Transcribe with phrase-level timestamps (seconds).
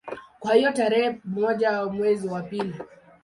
[0.39, 2.75] Kwa hiyo tarehe moja mwezi wa pili